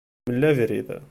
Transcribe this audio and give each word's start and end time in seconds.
Mel 0.29 0.43
abrid. 0.49 0.89